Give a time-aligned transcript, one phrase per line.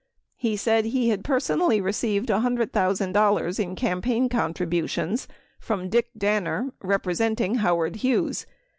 [0.37, 5.27] He said he had personally received $100,000 in campaign contributions
[5.59, 8.47] from Dick Danner representing Howard Hughes.